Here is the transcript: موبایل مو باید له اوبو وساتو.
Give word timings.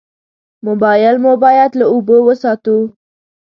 موبایل 0.67 1.15
مو 1.23 1.31
باید 1.43 1.71
له 1.79 1.85
اوبو 1.93 2.15
وساتو. 2.27 2.77